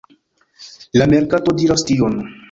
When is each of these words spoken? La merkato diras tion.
La 1.01 1.05
merkato 1.11 1.55
diras 1.63 1.85
tion. 1.91 2.17